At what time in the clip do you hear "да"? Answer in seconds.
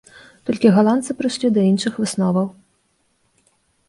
1.57-1.61